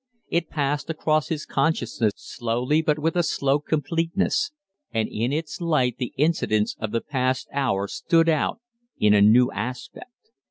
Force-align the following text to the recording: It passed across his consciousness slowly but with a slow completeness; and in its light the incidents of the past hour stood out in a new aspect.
It 0.29 0.49
passed 0.49 0.89
across 0.89 1.27
his 1.27 1.45
consciousness 1.45 2.13
slowly 2.15 2.81
but 2.81 2.97
with 2.97 3.15
a 3.15 3.21
slow 3.21 3.59
completeness; 3.59 4.51
and 4.91 5.07
in 5.07 5.31
its 5.31 5.61
light 5.61 5.97
the 5.99 6.11
incidents 6.17 6.75
of 6.79 6.91
the 6.91 7.01
past 7.01 7.47
hour 7.53 7.87
stood 7.87 8.27
out 8.27 8.61
in 8.97 9.13
a 9.13 9.21
new 9.21 9.51
aspect. 9.51 10.31